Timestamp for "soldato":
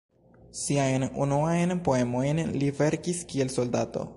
3.59-4.09